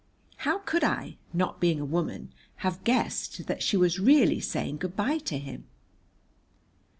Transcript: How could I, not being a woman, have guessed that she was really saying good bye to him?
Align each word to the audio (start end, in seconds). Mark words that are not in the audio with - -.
How 0.37 0.57
could 0.57 0.83
I, 0.83 1.17
not 1.31 1.59
being 1.59 1.79
a 1.79 1.85
woman, 1.85 2.33
have 2.65 2.83
guessed 2.83 3.45
that 3.45 3.61
she 3.61 3.77
was 3.77 3.99
really 3.99 4.39
saying 4.39 4.77
good 4.77 4.95
bye 4.95 5.19
to 5.19 5.37
him? 5.37 5.67